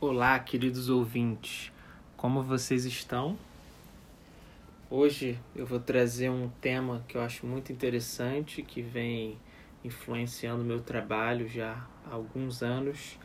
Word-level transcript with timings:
Olá, 0.00 0.38
queridos 0.38 0.88
ouvintes, 0.88 1.72
como 2.16 2.40
vocês 2.40 2.84
estão? 2.84 3.36
Hoje 4.88 5.36
eu 5.56 5.66
vou 5.66 5.80
trazer 5.80 6.30
um 6.30 6.48
tema 6.60 7.04
que 7.08 7.16
eu 7.16 7.20
acho 7.20 7.44
muito 7.44 7.72
interessante, 7.72 8.62
que 8.62 8.80
vem 8.80 9.36
influenciando 9.82 10.62
meu 10.62 10.80
trabalho 10.80 11.48
já 11.48 11.84
há 12.06 12.14
alguns 12.14 12.62
anos, 12.62 13.18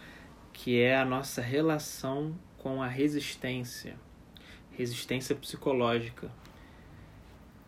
que 0.52 0.82
é 0.82 0.98
a 0.98 1.06
nossa 1.06 1.44
relação 1.44 2.34
com 2.58 2.82
a 2.82 2.88
resistência, 2.88 3.96
resistência 4.72 5.36
psicológica. 5.36 6.32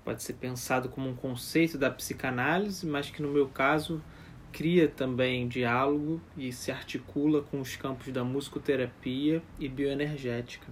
Pode 0.03 0.23
ser 0.23 0.33
pensado 0.33 0.89
como 0.89 1.07
um 1.07 1.15
conceito 1.15 1.77
da 1.77 1.91
psicanálise, 1.91 2.87
mas 2.87 3.11
que 3.11 3.21
no 3.21 3.29
meu 3.29 3.47
caso 3.47 4.01
cria 4.55 4.87
também 4.87 5.49
diálogo 5.49 6.21
e 6.37 6.49
se 6.53 6.71
articula 6.71 7.41
com 7.41 7.59
os 7.59 7.75
campos 7.75 8.07
da 8.13 8.23
musicoterapia 8.23 9.43
e 9.59 9.67
bioenergética. 9.67 10.67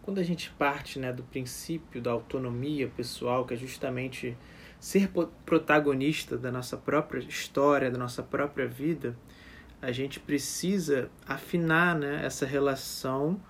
Quando 0.00 0.20
a 0.20 0.22
gente 0.22 0.48
parte 0.50 1.00
né, 1.00 1.12
do 1.12 1.24
princípio 1.24 2.00
da 2.00 2.12
autonomia 2.12 2.86
pessoal, 2.86 3.44
que 3.44 3.54
é 3.54 3.56
justamente 3.56 4.38
ser 4.78 5.10
protagonista 5.44 6.38
da 6.38 6.52
nossa 6.52 6.76
própria 6.76 7.18
história, 7.18 7.90
da 7.90 7.98
nossa 7.98 8.22
própria 8.22 8.68
vida, 8.68 9.16
a 9.82 9.90
gente 9.90 10.20
precisa 10.20 11.10
afinar 11.26 11.96
né, 11.96 12.24
essa 12.24 12.46
relação 12.46 13.42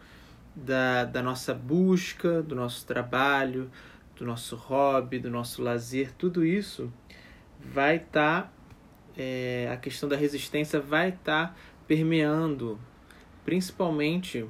da, 0.57 1.05
da 1.05 1.23
nossa 1.23 1.53
busca, 1.53 2.43
do 2.43 2.55
nosso 2.55 2.87
trabalho, 2.87 3.71
do 4.17 4.25
nosso 4.25 4.57
hobby, 4.57 5.19
do 5.19 5.29
nosso 5.29 5.63
lazer, 5.63 6.13
tudo 6.13 6.47
isso 6.47 6.91
vai 7.61 7.97
estar 7.97 8.45
tá 8.45 8.60
é, 9.23 9.69
a 9.71 9.77
questão 9.77 10.09
da 10.09 10.17
resistência 10.17 10.81
vai 10.81 11.11
estar 11.11 11.49
tá 11.49 11.57
permeando, 11.87 12.81
principalmente 13.45 14.47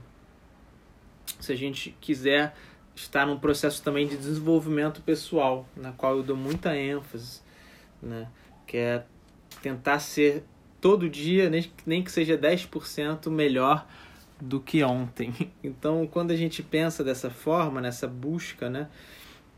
se 1.40 1.52
a 1.52 1.56
gente 1.56 1.96
quiser 2.00 2.54
estar 2.94 3.26
num 3.26 3.36
processo 3.36 3.82
também 3.82 4.06
de 4.06 4.16
desenvolvimento 4.16 5.02
pessoal, 5.02 5.66
na 5.76 5.90
qual 5.90 6.18
eu 6.18 6.22
dou 6.22 6.36
muita 6.36 6.76
ênfase, 6.76 7.40
né? 8.00 8.28
que 8.64 8.76
é 8.76 9.04
tentar 9.60 9.98
ser 9.98 10.44
todo 10.80 11.10
dia, 11.10 11.50
nem, 11.84 12.04
que 12.04 12.12
seja 12.12 12.38
10% 12.38 13.28
melhor 13.28 13.84
do 14.40 14.60
que 14.60 14.84
ontem. 14.84 15.34
Então, 15.64 16.06
quando 16.06 16.30
a 16.30 16.36
gente 16.36 16.62
pensa 16.62 17.02
dessa 17.02 17.28
forma, 17.28 17.80
nessa 17.80 18.06
busca 18.06 18.70
né, 18.70 18.88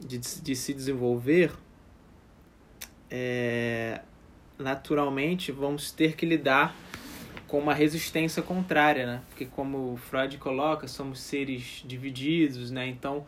de, 0.01 0.19
de 0.19 0.57
se 0.57 0.73
desenvolver, 0.73 1.53
é, 3.11 4.01
naturalmente 4.63 5.53
vamos 5.53 5.91
ter 5.91 6.15
que 6.17 6.25
lidar 6.25 6.75
com 7.47 7.59
uma 7.59 7.75
resistência 7.75 8.43
contrária, 8.43 9.05
né? 9.05 9.23
Porque 9.29 9.45
como 9.45 9.97
Freud 9.97 10.39
coloca, 10.39 10.89
somos 10.89 11.21
seres 11.21 11.83
divididos, 11.87 12.71
né? 12.71 12.87
Então, 12.89 13.27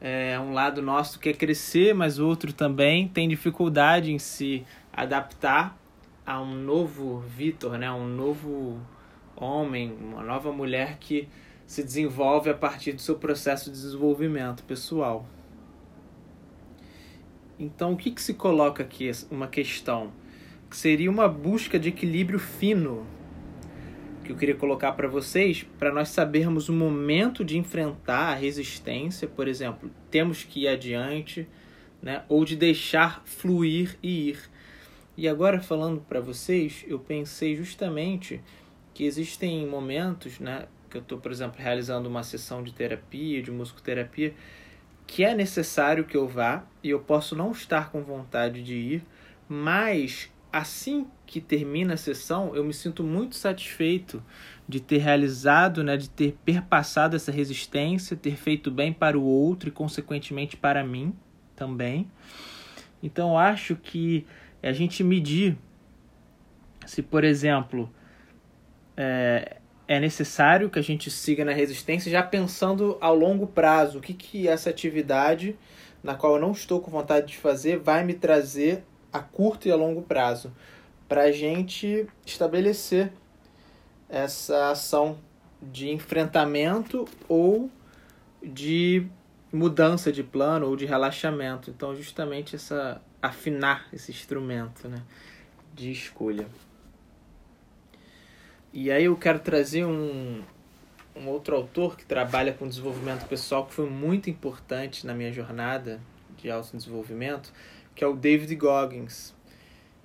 é 0.00 0.38
um 0.38 0.52
lado 0.52 0.80
nosso 0.80 1.18
quer 1.18 1.34
crescer, 1.36 1.94
mas 1.94 2.18
o 2.18 2.26
outro 2.28 2.52
também 2.52 3.08
tem 3.08 3.28
dificuldade 3.28 4.12
em 4.12 4.18
se 4.20 4.64
adaptar 4.92 5.76
a 6.24 6.40
um 6.40 6.54
novo 6.54 7.18
Vitor, 7.20 7.76
né? 7.76 7.90
Um 7.90 8.06
novo 8.06 8.80
homem, 9.34 9.92
uma 10.00 10.22
nova 10.22 10.52
mulher 10.52 10.98
que 11.00 11.28
se 11.66 11.82
desenvolve 11.82 12.48
a 12.48 12.54
partir 12.54 12.92
do 12.92 13.00
seu 13.00 13.16
processo 13.16 13.70
de 13.70 13.76
desenvolvimento 13.76 14.62
pessoal. 14.62 15.26
Então, 17.58 17.94
o 17.94 17.96
que, 17.96 18.10
que 18.10 18.22
se 18.22 18.34
coloca 18.34 18.82
aqui? 18.82 19.10
Uma 19.30 19.48
questão 19.48 20.12
que 20.68 20.76
seria 20.76 21.10
uma 21.10 21.28
busca 21.28 21.78
de 21.78 21.88
equilíbrio 21.88 22.38
fino 22.38 23.06
que 24.26 24.32
eu 24.32 24.36
queria 24.36 24.56
colocar 24.56 24.92
para 24.92 25.06
vocês, 25.06 25.64
para 25.78 25.92
nós 25.92 26.08
sabermos 26.08 26.68
o 26.68 26.72
momento 26.72 27.44
de 27.44 27.56
enfrentar 27.56 28.32
a 28.32 28.34
resistência, 28.34 29.28
por 29.28 29.46
exemplo, 29.46 29.88
temos 30.10 30.42
que 30.42 30.64
ir 30.64 30.68
adiante, 30.68 31.48
né, 32.02 32.24
ou 32.28 32.44
de 32.44 32.56
deixar 32.56 33.22
fluir 33.24 33.96
e 34.02 34.30
ir. 34.30 34.50
E 35.16 35.28
agora 35.28 35.60
falando 35.60 36.00
para 36.00 36.20
vocês, 36.20 36.84
eu 36.88 36.98
pensei 36.98 37.54
justamente 37.54 38.40
que 38.92 39.04
existem 39.04 39.64
momentos, 39.66 40.40
né, 40.40 40.66
que 40.90 40.96
eu 40.96 41.02
estou, 41.02 41.18
por 41.18 41.30
exemplo, 41.30 41.60
realizando 41.62 42.08
uma 42.08 42.22
sessão 42.22 42.62
de 42.62 42.72
terapia, 42.72 43.40
de 43.40 43.52
musicoterapia, 43.52 44.34
que 45.06 45.24
é 45.24 45.34
necessário 45.34 46.04
que 46.04 46.16
eu 46.16 46.26
vá 46.26 46.66
e 46.82 46.90
eu 46.90 46.98
posso 46.98 47.36
não 47.36 47.52
estar 47.52 47.90
com 47.90 48.02
vontade 48.02 48.62
de 48.62 48.74
ir, 48.74 49.04
mas 49.48 50.30
assim 50.58 51.06
que 51.26 51.40
termina 51.40 51.94
a 51.94 51.96
sessão, 51.96 52.54
eu 52.54 52.64
me 52.64 52.72
sinto 52.72 53.02
muito 53.02 53.36
satisfeito 53.36 54.22
de 54.68 54.80
ter 54.80 54.98
realizado, 54.98 55.82
né, 55.84 55.96
de 55.96 56.08
ter 56.08 56.36
perpassado 56.44 57.16
essa 57.16 57.30
resistência, 57.30 58.16
ter 58.16 58.36
feito 58.36 58.70
bem 58.70 58.92
para 58.92 59.18
o 59.18 59.22
outro 59.22 59.68
e, 59.68 59.72
consequentemente, 59.72 60.56
para 60.56 60.82
mim 60.84 61.14
também. 61.54 62.10
Então, 63.02 63.38
acho 63.38 63.76
que 63.76 64.26
a 64.62 64.72
gente 64.72 65.04
medir 65.04 65.56
se, 66.86 67.02
por 67.02 67.24
exemplo, 67.24 67.90
é, 68.96 69.56
é 69.88 70.00
necessário 70.00 70.70
que 70.70 70.78
a 70.78 70.82
gente 70.82 71.10
siga 71.10 71.44
na 71.44 71.52
resistência, 71.52 72.10
já 72.10 72.22
pensando 72.22 72.96
ao 73.00 73.14
longo 73.14 73.46
prazo, 73.46 73.98
o 73.98 74.00
que, 74.00 74.14
que 74.14 74.48
essa 74.48 74.70
atividade, 74.70 75.56
na 76.02 76.14
qual 76.14 76.36
eu 76.36 76.40
não 76.40 76.52
estou 76.52 76.80
com 76.80 76.90
vontade 76.90 77.26
de 77.26 77.36
fazer, 77.36 77.78
vai 77.78 78.04
me 78.04 78.14
trazer 78.14 78.84
a 79.16 79.20
curto 79.20 79.68
e 79.68 79.70
a 79.70 79.76
longo 79.76 80.02
prazo, 80.02 80.52
para 81.08 81.22
a 81.22 81.32
gente 81.32 82.06
estabelecer 82.24 83.12
essa 84.08 84.70
ação 84.70 85.18
de 85.60 85.90
enfrentamento 85.90 87.06
ou 87.28 87.70
de 88.42 89.06
mudança 89.52 90.12
de 90.12 90.22
plano 90.22 90.66
ou 90.66 90.76
de 90.76 90.84
relaxamento. 90.84 91.70
Então, 91.70 91.94
justamente 91.94 92.54
essa 92.54 93.00
afinar 93.20 93.88
esse 93.92 94.10
instrumento, 94.10 94.88
né, 94.88 95.02
de 95.74 95.90
escolha. 95.90 96.46
E 98.72 98.90
aí 98.90 99.04
eu 99.04 99.16
quero 99.16 99.38
trazer 99.38 99.84
um, 99.84 100.42
um 101.14 101.28
outro 101.28 101.56
autor 101.56 101.96
que 101.96 102.04
trabalha 102.04 102.52
com 102.52 102.68
desenvolvimento 102.68 103.26
pessoal 103.26 103.66
que 103.66 103.74
foi 103.74 103.88
muito 103.88 104.28
importante 104.28 105.06
na 105.06 105.14
minha 105.14 105.32
jornada 105.32 106.00
de 106.36 106.50
autodesenvolvimento, 106.50 107.52
que 107.96 108.04
é 108.04 108.06
o 108.06 108.14
David 108.14 108.54
Goggins. 108.54 109.34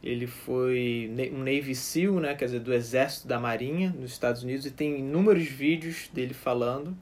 Ele 0.01 0.25
foi 0.25 1.11
um 1.31 1.39
Navy 1.39 1.75
SEAL, 1.75 2.13
né, 2.15 2.33
quer 2.33 2.45
dizer, 2.45 2.61
do 2.61 2.73
Exército 2.73 3.27
da 3.27 3.39
Marinha 3.39 3.93
nos 3.95 4.11
Estados 4.11 4.41
Unidos, 4.41 4.65
e 4.65 4.71
tem 4.71 4.97
inúmeros 4.97 5.45
vídeos 5.45 6.09
dele 6.11 6.33
falando 6.33 6.97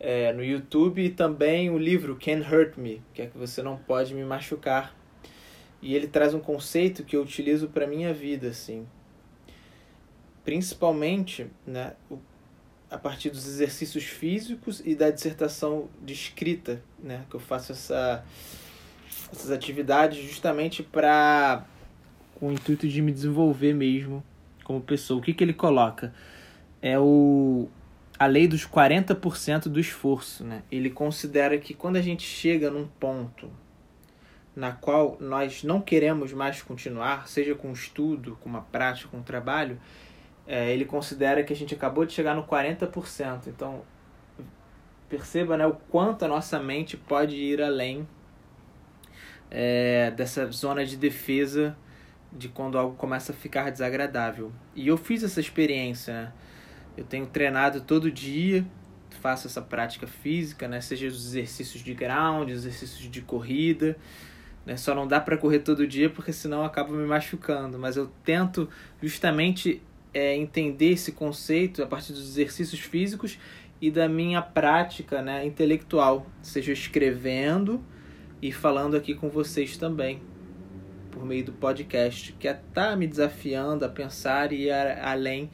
é, 0.00 0.32
no 0.32 0.42
YouTube 0.42 1.04
e 1.04 1.10
também 1.10 1.70
o 1.70 1.78
livro 1.78 2.16
Can 2.16 2.40
Hurt 2.40 2.76
Me, 2.76 3.00
que 3.14 3.22
é 3.22 3.26
que 3.26 3.38
você 3.38 3.62
não 3.62 3.76
pode 3.76 4.14
me 4.14 4.24
machucar. 4.24 4.96
E 5.80 5.94
ele 5.94 6.08
traz 6.08 6.34
um 6.34 6.40
conceito 6.40 7.04
que 7.04 7.14
eu 7.14 7.22
utilizo 7.22 7.68
para 7.68 7.86
minha 7.86 8.12
vida, 8.12 8.48
assim. 8.48 8.84
Principalmente, 10.44 11.46
né, 11.64 11.94
a 12.90 12.98
partir 12.98 13.30
dos 13.30 13.46
exercícios 13.46 14.04
físicos 14.04 14.82
e 14.84 14.96
da 14.96 15.10
dissertação 15.10 15.88
de 16.02 16.14
escrita, 16.14 16.82
né, 16.98 17.24
que 17.30 17.36
eu 17.36 17.40
faço 17.40 17.70
essa 17.70 18.24
essas 19.32 19.50
atividades 19.50 20.18
justamente 20.18 20.82
para 20.82 21.64
com 22.34 22.48
o 22.48 22.52
intuito 22.52 22.86
de 22.86 23.02
me 23.02 23.12
desenvolver 23.12 23.74
mesmo 23.74 24.22
como 24.64 24.80
pessoa. 24.80 25.18
O 25.18 25.22
que, 25.22 25.32
que 25.32 25.42
ele 25.42 25.52
coloca? 25.52 26.12
É 26.80 26.98
o 26.98 27.68
a 28.18 28.26
lei 28.26 28.48
dos 28.48 28.66
40% 28.66 29.68
do 29.68 29.78
esforço, 29.78 30.44
né? 30.44 30.62
Ele 30.72 30.90
considera 30.90 31.56
que 31.56 31.72
quando 31.72 31.96
a 31.96 32.02
gente 32.02 32.24
chega 32.24 32.68
num 32.68 32.86
ponto 32.98 33.48
na 34.56 34.72
qual 34.72 35.16
nós 35.20 35.62
não 35.62 35.80
queremos 35.80 36.32
mais 36.32 36.60
continuar, 36.60 37.28
seja 37.28 37.54
com 37.54 37.70
estudo, 37.70 38.36
com 38.40 38.48
uma 38.48 38.60
prática, 38.60 39.08
com 39.08 39.18
um 39.18 39.22
trabalho, 39.22 39.78
é, 40.48 40.72
ele 40.72 40.84
considera 40.84 41.44
que 41.44 41.52
a 41.52 41.56
gente 41.56 41.74
acabou 41.74 42.04
de 42.04 42.12
chegar 42.12 42.34
no 42.34 42.42
40%. 42.42 43.46
Então, 43.46 43.82
perceba 45.08 45.56
né, 45.56 45.64
o 45.64 45.74
quanto 45.74 46.24
a 46.24 46.28
nossa 46.28 46.58
mente 46.58 46.96
pode 46.96 47.36
ir 47.36 47.62
além 47.62 48.06
é, 49.50 50.10
dessa 50.10 50.50
zona 50.50 50.84
de 50.84 50.96
defesa 50.96 51.76
de 52.32 52.48
quando 52.48 52.76
algo 52.76 52.96
começa 52.96 53.32
a 53.32 53.34
ficar 53.34 53.70
desagradável. 53.70 54.52
E 54.74 54.88
eu 54.88 54.96
fiz 54.96 55.22
essa 55.22 55.40
experiência, 55.40 56.12
né? 56.12 56.32
Eu 56.96 57.04
tenho 57.04 57.26
treinado 57.26 57.80
todo 57.80 58.10
dia, 58.10 58.66
faço 59.20 59.46
essa 59.46 59.62
prática 59.62 60.06
física, 60.06 60.68
né? 60.68 60.80
Seja 60.80 61.06
os 61.06 61.26
exercícios 61.26 61.82
de 61.82 61.94
ground, 61.94 62.50
exercícios 62.50 63.10
de 63.10 63.22
corrida, 63.22 63.96
né? 64.66 64.76
Só 64.76 64.94
não 64.94 65.06
dá 65.06 65.20
para 65.20 65.36
correr 65.36 65.60
todo 65.60 65.86
dia 65.86 66.10
porque 66.10 66.32
senão 66.32 66.58
eu 66.58 66.64
acabo 66.64 66.92
me 66.92 67.06
machucando, 67.06 67.78
mas 67.78 67.96
eu 67.96 68.10
tento 68.24 68.68
justamente 69.00 69.82
é, 70.12 70.36
entender 70.36 70.92
esse 70.92 71.12
conceito 71.12 71.82
a 71.82 71.86
partir 71.86 72.12
dos 72.12 72.28
exercícios 72.28 72.80
físicos 72.80 73.38
e 73.80 73.90
da 73.90 74.08
minha 74.08 74.42
prática, 74.42 75.22
né, 75.22 75.46
intelectual, 75.46 76.26
seja 76.42 76.72
escrevendo, 76.72 77.82
e 78.40 78.52
falando 78.52 78.96
aqui 78.96 79.14
com 79.14 79.28
vocês 79.28 79.76
também 79.76 80.20
por 81.10 81.24
meio 81.24 81.44
do 81.44 81.52
podcast, 81.52 82.32
que 82.34 82.46
é 82.46 82.54
tá 82.54 82.94
me 82.94 83.06
desafiando 83.06 83.84
a 83.84 83.88
pensar 83.88 84.52
e 84.52 84.66
ir 84.66 84.72
além 84.72 85.50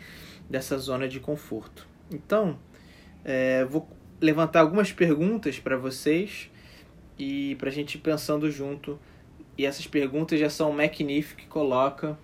dessa 0.49 0.77
zona 0.77 1.09
de 1.09 1.21
conforto. 1.21 1.87
Então, 2.13 2.59
é, 3.25 3.65
vou 3.65 3.89
levantar 4.21 4.61
algumas 4.61 4.93
perguntas 4.93 5.59
para 5.59 5.77
vocês 5.77 6.51
e 7.19 7.55
para 7.57 7.71
a 7.71 7.73
gente 7.73 7.95
ir 7.95 8.01
pensando 8.01 8.51
junto. 8.51 8.99
E 9.57 9.65
essas 9.65 9.87
perguntas 9.87 10.39
já 10.39 10.51
são 10.51 10.71
o 10.71 10.81
McNiff 10.81 11.35
que 11.35 11.47
coloca 11.47 12.19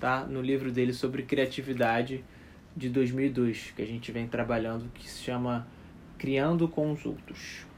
tá, 0.00 0.24
no 0.24 0.40
livro 0.40 0.72
dele 0.72 0.92
sobre 0.92 1.22
criatividade 1.22 2.24
de 2.76 2.88
2002, 2.88 3.72
que 3.76 3.82
a 3.82 3.86
gente 3.86 4.10
vem 4.10 4.26
trabalhando, 4.26 4.90
que 4.94 5.08
se 5.08 5.22
chama 5.22 5.68
Criando 6.18 6.66
com 6.68 6.90
os 6.92 7.04
Outros. 7.04 7.69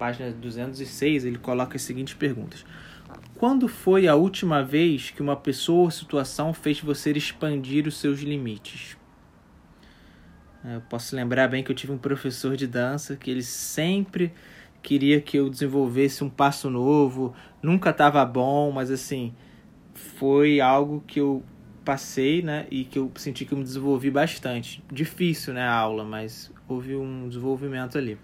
Página 0.00 0.30
206, 0.30 1.26
ele 1.26 1.36
coloca 1.36 1.76
as 1.76 1.82
seguintes 1.82 2.14
perguntas. 2.14 2.64
Quando 3.36 3.68
foi 3.68 4.08
a 4.08 4.14
última 4.14 4.64
vez 4.64 5.10
que 5.10 5.20
uma 5.20 5.36
pessoa 5.36 5.82
ou 5.82 5.90
situação 5.90 6.54
fez 6.54 6.80
você 6.80 7.12
expandir 7.12 7.86
os 7.86 7.98
seus 7.98 8.20
limites? 8.20 8.96
Eu 10.64 10.80
posso 10.88 11.14
lembrar 11.14 11.48
bem 11.48 11.62
que 11.62 11.70
eu 11.70 11.76
tive 11.76 11.92
um 11.92 11.98
professor 11.98 12.56
de 12.56 12.66
dança 12.66 13.14
que 13.14 13.30
ele 13.30 13.42
sempre 13.42 14.32
queria 14.82 15.20
que 15.20 15.36
eu 15.36 15.50
desenvolvesse 15.50 16.24
um 16.24 16.30
passo 16.30 16.70
novo, 16.70 17.34
nunca 17.62 17.90
estava 17.90 18.24
bom, 18.24 18.72
mas 18.72 18.90
assim, 18.90 19.34
foi 19.92 20.62
algo 20.62 21.04
que 21.06 21.20
eu 21.20 21.44
passei, 21.84 22.40
né, 22.40 22.66
e 22.70 22.84
que 22.84 22.98
eu 22.98 23.12
senti 23.16 23.44
que 23.44 23.52
eu 23.52 23.58
me 23.58 23.64
desenvolvi 23.64 24.10
bastante. 24.10 24.82
Difícil, 24.90 25.52
né, 25.52 25.62
a 25.62 25.74
aula, 25.74 26.04
mas 26.04 26.50
houve 26.66 26.96
um 26.96 27.28
desenvolvimento 27.28 27.98
ali. 27.98 28.18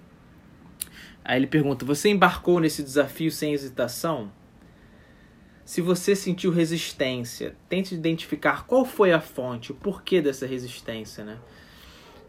Aí 1.26 1.38
ele 1.38 1.48
pergunta: 1.48 1.84
"Você 1.84 2.08
embarcou 2.08 2.60
nesse 2.60 2.82
desafio 2.82 3.32
sem 3.32 3.52
hesitação?" 3.52 4.30
Se 5.64 5.80
você 5.80 6.14
sentiu 6.14 6.52
resistência, 6.52 7.56
tente 7.68 7.92
identificar 7.92 8.64
qual 8.68 8.84
foi 8.84 9.12
a 9.12 9.20
fonte, 9.20 9.72
o 9.72 9.74
porquê 9.74 10.22
dessa 10.22 10.46
resistência, 10.46 11.24
né? 11.24 11.38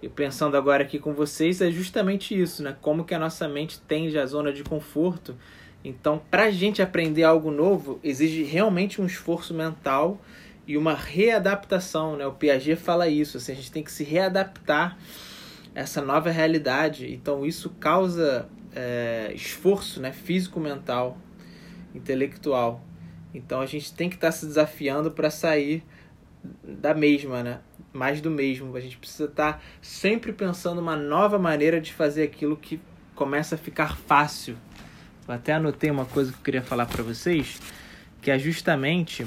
E 0.02 0.10
pensando 0.10 0.58
agora 0.58 0.82
aqui 0.84 0.98
com 0.98 1.14
vocês, 1.14 1.62
é 1.62 1.70
justamente 1.70 2.40
isso, 2.40 2.64
né? 2.64 2.76
Como 2.82 3.06
que 3.06 3.14
a 3.14 3.20
nossa 3.20 3.48
mente 3.48 3.80
tende 3.82 4.18
à 4.18 4.26
zona 4.26 4.52
de 4.52 4.64
conforto. 4.64 5.36
Então, 5.84 6.20
para 6.32 6.46
a 6.46 6.52
gente 6.52 6.82
aprender 6.82 7.24
algo 7.24 7.52
novo, 7.52 8.00
exige 8.04 8.42
realmente 8.42 9.00
um 9.00 9.06
esforço 9.06 9.54
mental 9.54 10.20
e 10.66 10.76
uma 10.76 10.96
readaptação, 10.96 12.16
né? 12.18 12.26
O 12.26 12.34
Piaget 12.34 12.76
fala 12.76 13.08
isso, 13.08 13.38
assim, 13.38 13.52
a 13.52 13.56
gente 13.56 13.72
tem 13.72 13.84
que 13.84 13.92
se 13.92 14.04
readaptar 14.04 14.98
a 15.76 15.80
essa 15.80 16.02
nova 16.02 16.32
realidade. 16.32 17.14
Então, 17.14 17.46
isso 17.46 17.70
causa 17.80 18.50
é, 18.78 19.32
esforço, 19.34 20.00
né? 20.00 20.12
Físico, 20.12 20.60
mental, 20.60 21.18
intelectual. 21.96 22.84
Então, 23.34 23.60
a 23.60 23.66
gente 23.66 23.92
tem 23.92 24.08
que 24.08 24.16
estar 24.16 24.28
tá 24.28 24.32
se 24.32 24.46
desafiando 24.46 25.10
para 25.10 25.32
sair 25.32 25.84
da 26.64 26.94
mesma, 26.94 27.42
né? 27.42 27.60
Mais 27.92 28.22
do 28.22 28.30
mesmo. 28.30 28.76
A 28.76 28.80
gente 28.80 28.98
precisa 28.98 29.26
estar 29.26 29.54
tá 29.54 29.60
sempre 29.82 30.32
pensando 30.32 30.80
uma 30.80 30.96
nova 30.96 31.40
maneira 31.40 31.82
de 31.82 31.92
fazer 31.92 32.22
aquilo 32.22 32.56
que 32.56 32.80
começa 33.16 33.56
a 33.56 33.58
ficar 33.58 33.98
fácil. 33.98 34.56
Eu 35.28 35.34
até 35.34 35.54
anotei 35.54 35.90
uma 35.90 36.06
coisa 36.06 36.32
que 36.32 36.38
eu 36.38 36.44
queria 36.44 36.62
falar 36.62 36.86
para 36.86 37.02
vocês, 37.02 37.60
que 38.22 38.30
é 38.30 38.38
justamente 38.38 39.26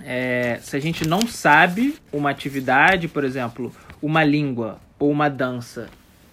é, 0.00 0.58
se 0.60 0.76
a 0.76 0.80
gente 0.80 1.06
não 1.06 1.26
sabe 1.28 1.94
uma 2.12 2.30
atividade, 2.30 3.06
por 3.06 3.22
exemplo, 3.22 3.72
uma 4.02 4.24
língua 4.24 4.80
ou 4.98 5.10
uma 5.10 5.30
dança, 5.30 5.88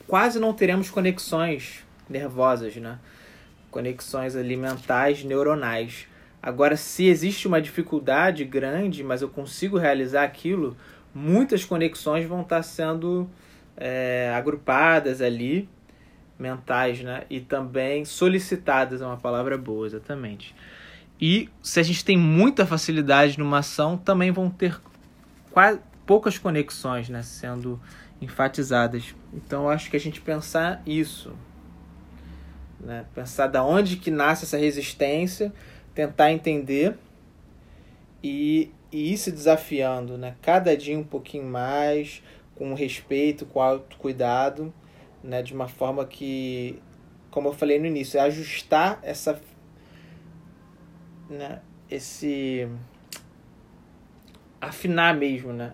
quase 0.07 0.39
não 0.39 0.53
teremos 0.53 0.89
conexões 0.89 1.85
nervosas, 2.09 2.75
né? 2.77 2.97
Conexões 3.69 4.35
alimentares, 4.35 5.23
neuronais. 5.23 6.07
Agora, 6.41 6.77
se 6.77 7.05
existe 7.05 7.47
uma 7.47 7.61
dificuldade 7.61 8.43
grande, 8.45 9.03
mas 9.03 9.21
eu 9.21 9.29
consigo 9.29 9.77
realizar 9.77 10.23
aquilo, 10.23 10.77
muitas 11.13 11.65
conexões 11.65 12.25
vão 12.25 12.41
estar 12.41 12.63
sendo 12.63 13.29
é, 13.75 14.31
agrupadas 14.35 15.21
ali, 15.21 15.67
mentais, 16.39 17.01
né? 17.01 17.23
E 17.29 17.41
também 17.41 18.05
solicitadas, 18.05 19.01
é 19.01 19.05
uma 19.05 19.17
palavra 19.17 19.57
boa, 19.57 19.85
exatamente. 19.85 20.55
E 21.19 21.49
se 21.61 21.79
a 21.79 21.83
gente 21.83 22.05
tem 22.05 22.17
muita 22.17 22.65
facilidade 22.65 23.37
numa 23.39 23.59
ação, 23.59 23.97
também 23.97 24.31
vão 24.31 24.49
ter 24.49 24.79
quase 25.51 25.79
poucas 26.07 26.37
conexões, 26.37 27.09
né? 27.09 27.21
Sendo 27.21 27.79
enfatizadas. 28.19 29.13
Então, 29.33 29.69
acho 29.69 29.91
que 29.91 29.97
a 29.97 29.99
gente 29.99 30.21
pensar 30.21 30.81
isso, 30.87 31.35
né? 32.79 33.05
Pensar 33.13 33.47
da 33.47 33.63
onde 33.63 33.97
que 33.97 34.09
nasce 34.09 34.45
essa 34.45 34.57
resistência 34.57 35.53
tentar 35.93 36.31
entender 36.31 36.97
e, 38.23 38.71
e 38.91 39.13
ir 39.13 39.17
se 39.17 39.31
desafiando, 39.31 40.17
né? 40.17 40.35
Cada 40.41 40.75
dia 40.75 40.97
um 40.97 41.03
pouquinho 41.03 41.45
mais, 41.45 42.23
com 42.55 42.73
respeito, 42.73 43.45
com 43.45 43.61
autocuidado, 43.61 44.73
né? 45.21 45.43
De 45.43 45.53
uma 45.53 45.67
forma 45.67 46.05
que, 46.05 46.81
como 47.29 47.49
eu 47.49 47.53
falei 47.53 47.79
no 47.79 47.85
início, 47.85 48.17
é 48.17 48.21
ajustar 48.21 48.99
essa, 49.03 49.39
né? 51.29 51.61
Esse 51.89 52.67
afinar 54.61 55.15
mesmo, 55.15 55.53
né? 55.53 55.73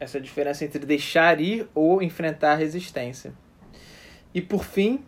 Essa 0.00 0.20
diferença 0.20 0.64
entre 0.64 0.86
deixar 0.86 1.40
ir 1.40 1.68
ou 1.74 2.02
enfrentar 2.02 2.52
a 2.52 2.56
resistência. 2.56 3.34
E 4.34 4.40
por 4.40 4.64
fim, 4.64 5.04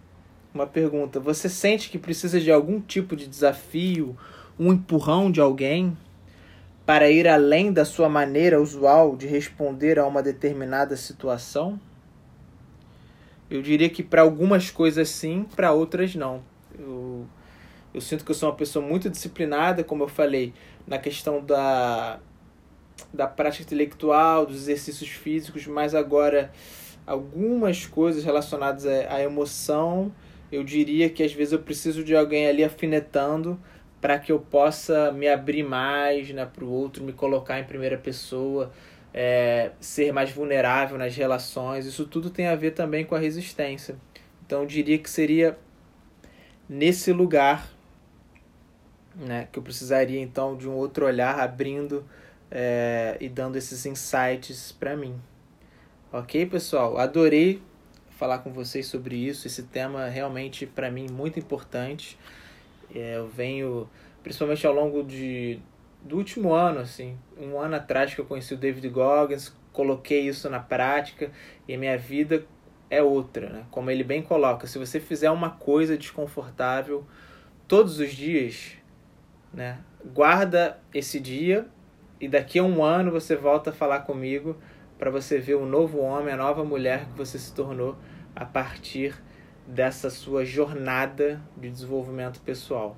uma 0.54 0.66
pergunta: 0.66 1.18
você 1.18 1.48
sente 1.48 1.88
que 1.88 1.98
precisa 1.98 2.38
de 2.38 2.52
algum 2.52 2.80
tipo 2.80 3.16
de 3.16 3.26
desafio, 3.26 4.16
um 4.58 4.72
empurrão 4.72 5.30
de 5.30 5.40
alguém 5.40 5.96
para 6.84 7.08
ir 7.10 7.26
além 7.26 7.72
da 7.72 7.84
sua 7.84 8.08
maneira 8.08 8.60
usual 8.60 9.16
de 9.16 9.26
responder 9.26 9.98
a 9.98 10.06
uma 10.06 10.22
determinada 10.22 10.96
situação? 10.96 11.80
Eu 13.48 13.62
diria 13.62 13.88
que 13.88 14.02
para 14.02 14.22
algumas 14.22 14.70
coisas 14.70 15.08
sim, 15.08 15.46
para 15.56 15.72
outras 15.72 16.14
não. 16.14 16.42
Eu, 16.78 17.26
eu 17.94 18.00
sinto 18.00 18.24
que 18.24 18.30
eu 18.30 18.34
sou 18.34 18.48
uma 18.48 18.56
pessoa 18.56 18.84
muito 18.84 19.10
disciplinada, 19.10 19.84
como 19.84 20.02
eu 20.02 20.08
falei, 20.08 20.52
na 20.86 20.98
questão 20.98 21.44
da, 21.44 22.18
da 23.12 23.26
prática 23.26 23.64
intelectual, 23.64 24.46
dos 24.46 24.56
exercícios 24.56 25.10
físicos, 25.10 25.66
mas 25.66 25.94
agora 25.94 26.52
algumas 27.06 27.86
coisas 27.86 28.24
relacionadas 28.24 28.86
à, 28.86 29.20
emoção 29.20 30.12
eu 30.50 30.62
diria 30.62 31.08
que 31.08 31.22
às 31.22 31.32
vezes 31.32 31.52
eu 31.52 31.58
preciso 31.58 32.04
de 32.04 32.14
alguém 32.14 32.46
ali 32.46 32.62
afinetando 32.62 33.58
para 34.00 34.18
que 34.18 34.30
eu 34.30 34.38
possa 34.38 35.10
me 35.12 35.28
abrir 35.28 35.62
mais 35.62 36.30
né, 36.30 36.44
para 36.44 36.64
o 36.64 36.70
outro, 36.70 37.02
me 37.02 37.12
colocar 37.12 37.58
em 37.58 37.64
primeira 37.64 37.96
pessoa, 37.96 38.70
é, 39.14 39.70
ser 39.80 40.12
mais 40.12 40.30
vulnerável 40.30 40.98
nas 40.98 41.16
relações. 41.16 41.86
Isso 41.86 42.04
tudo 42.04 42.28
tem 42.28 42.48
a 42.48 42.56
ver 42.56 42.72
também 42.72 43.04
com 43.04 43.14
a 43.14 43.18
resistência. 43.18 43.96
Então 44.44 44.62
eu 44.62 44.66
diria 44.66 44.98
que 44.98 45.08
seria 45.08 45.56
nesse 46.68 47.12
lugar 47.12 47.68
né, 49.16 49.48
que 49.52 49.58
eu 49.58 49.62
precisaria 49.62 50.20
então 50.20 50.56
de 50.56 50.68
um 50.68 50.72
outro 50.72 51.06
olhar 51.06 51.38
abrindo 51.38 52.04
é, 52.54 53.16
e 53.18 53.30
dando 53.30 53.56
esses 53.56 53.86
insights 53.86 54.72
para 54.72 54.94
mim. 54.94 55.18
Ok, 56.12 56.44
pessoal? 56.44 56.98
Adorei 56.98 57.62
falar 58.10 58.40
com 58.40 58.52
vocês 58.52 58.86
sobre 58.86 59.16
isso. 59.16 59.46
Esse 59.46 59.62
tema 59.62 60.06
realmente 60.08 60.66
para 60.66 60.90
mim 60.90 61.06
muito 61.10 61.38
importante. 61.38 62.18
É, 62.94 63.16
eu 63.16 63.26
venho, 63.26 63.88
principalmente 64.22 64.66
ao 64.66 64.74
longo 64.74 65.02
de, 65.02 65.58
do 66.02 66.18
último 66.18 66.52
ano, 66.52 66.80
assim, 66.80 67.16
um 67.40 67.58
ano 67.58 67.76
atrás 67.76 68.14
que 68.14 68.20
eu 68.20 68.26
conheci 68.26 68.52
o 68.52 68.58
David 68.58 68.86
Goggins, 68.90 69.56
coloquei 69.72 70.28
isso 70.28 70.50
na 70.50 70.60
prática 70.60 71.32
e 71.66 71.74
a 71.74 71.78
minha 71.78 71.96
vida 71.96 72.44
é 72.90 73.02
outra, 73.02 73.48
né? 73.48 73.64
Como 73.70 73.90
ele 73.90 74.04
bem 74.04 74.20
coloca, 74.20 74.66
se 74.66 74.78
você 74.78 75.00
fizer 75.00 75.30
uma 75.30 75.48
coisa 75.48 75.96
desconfortável 75.96 77.06
todos 77.66 77.98
os 77.98 78.12
dias, 78.12 78.72
né? 79.54 79.78
Guarda 80.04 80.78
esse 80.92 81.18
dia 81.18 81.66
e 82.22 82.28
daqui 82.28 82.60
a 82.60 82.62
um 82.62 82.84
ano 82.84 83.10
você 83.10 83.34
volta 83.34 83.70
a 83.70 83.72
falar 83.72 84.02
comigo 84.02 84.56
para 84.96 85.10
você 85.10 85.40
ver 85.40 85.56
o 85.56 85.66
novo 85.66 85.98
homem, 85.98 86.32
a 86.32 86.36
nova 86.36 86.64
mulher 86.64 87.06
que 87.06 87.18
você 87.18 87.36
se 87.36 87.52
tornou 87.52 87.96
a 88.36 88.44
partir 88.44 89.20
dessa 89.66 90.08
sua 90.08 90.44
jornada 90.44 91.42
de 91.56 91.68
desenvolvimento 91.68 92.40
pessoal, 92.40 92.96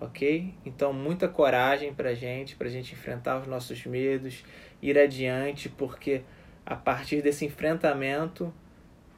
ok? 0.00 0.54
Então, 0.64 0.90
muita 0.90 1.28
coragem 1.28 1.92
para 1.92 2.14
gente, 2.14 2.56
para 2.56 2.70
gente 2.70 2.94
enfrentar 2.94 3.42
os 3.42 3.46
nossos 3.46 3.84
medos, 3.84 4.42
ir 4.80 4.98
adiante, 4.98 5.68
porque 5.68 6.22
a 6.64 6.74
partir 6.74 7.20
desse 7.20 7.44
enfrentamento 7.44 8.50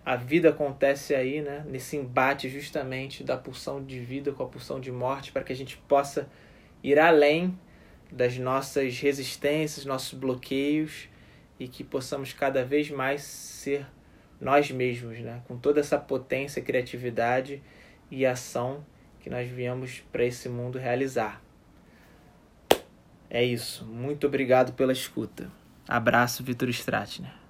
a 0.04 0.16
vida 0.16 0.48
acontece 0.48 1.14
aí, 1.14 1.40
né? 1.40 1.64
Nesse 1.68 1.96
embate 1.96 2.48
justamente 2.48 3.22
da 3.22 3.36
pulsão 3.36 3.84
de 3.84 4.00
vida 4.00 4.32
com 4.32 4.42
a 4.42 4.48
pulsão 4.48 4.80
de 4.80 4.90
morte, 4.90 5.30
para 5.30 5.44
que 5.44 5.52
a 5.52 5.56
gente 5.56 5.76
possa 5.76 6.28
ir 6.82 6.98
além 6.98 7.56
das 8.14 8.38
nossas 8.38 9.00
resistências, 9.00 9.84
nossos 9.84 10.16
bloqueios 10.16 11.08
e 11.58 11.66
que 11.66 11.82
possamos 11.82 12.32
cada 12.32 12.64
vez 12.64 12.88
mais 12.88 13.22
ser 13.22 13.86
nós 14.40 14.70
mesmos, 14.70 15.18
né? 15.18 15.42
com 15.48 15.58
toda 15.58 15.80
essa 15.80 15.98
potência, 15.98 16.62
criatividade 16.62 17.60
e 18.10 18.24
ação 18.24 18.86
que 19.18 19.28
nós 19.28 19.50
viemos 19.50 20.04
para 20.12 20.24
esse 20.24 20.48
mundo 20.48 20.78
realizar. 20.78 21.42
É 23.28 23.42
isso. 23.42 23.84
Muito 23.84 24.28
obrigado 24.28 24.74
pela 24.74 24.92
escuta. 24.92 25.50
Abraço, 25.88 26.44
Vitor 26.44 26.68
Stratner. 26.68 27.43